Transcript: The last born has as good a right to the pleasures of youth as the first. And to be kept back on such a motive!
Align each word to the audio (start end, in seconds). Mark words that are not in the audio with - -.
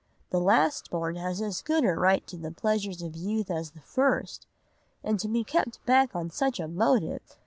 The 0.31 0.39
last 0.39 0.89
born 0.89 1.15
has 1.17 1.43
as 1.43 1.61
good 1.61 1.83
a 1.85 1.93
right 1.93 2.25
to 2.25 2.35
the 2.35 2.51
pleasures 2.51 3.03
of 3.03 3.15
youth 3.15 3.51
as 3.51 3.69
the 3.69 3.81
first. 3.81 4.47
And 5.03 5.19
to 5.19 5.27
be 5.27 5.43
kept 5.43 5.85
back 5.85 6.15
on 6.15 6.31
such 6.31 6.59
a 6.59 6.67
motive! 6.67 7.37